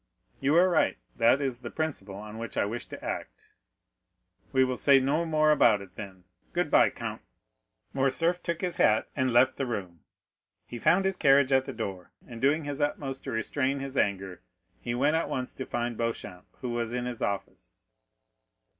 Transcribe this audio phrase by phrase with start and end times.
[0.39, 3.53] "You are right—that is the principle on which I wish to act."
[4.51, 6.23] "We will say no more about it, then.
[6.53, 7.21] Good bye, count."
[7.93, 9.99] Morcerf took his hat, and left the room.
[10.65, 14.41] He found his carriage at the door, and doing his utmost to restrain his anger
[14.81, 17.77] he went at once to find Beauchamp, who was in his office.